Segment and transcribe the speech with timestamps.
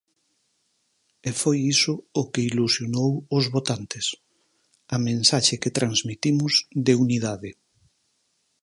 [1.29, 4.05] E foi iso o que ilusionou os votantes,
[4.95, 6.53] a mensaxe que transmitimos
[6.85, 7.51] de unidade.